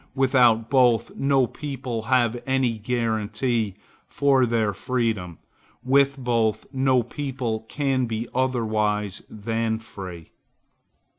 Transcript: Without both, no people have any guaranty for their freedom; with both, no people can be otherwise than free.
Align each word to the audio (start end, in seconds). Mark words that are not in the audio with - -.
Without 0.15 0.67
both, 0.67 1.15
no 1.15 1.45
people 1.45 2.01
have 2.09 2.41
any 2.47 2.79
guaranty 2.79 3.75
for 4.07 4.47
their 4.47 4.73
freedom; 4.73 5.37
with 5.83 6.17
both, 6.17 6.65
no 6.73 7.03
people 7.03 7.67
can 7.69 8.07
be 8.07 8.27
otherwise 8.33 9.21
than 9.29 9.77
free. 9.77 10.29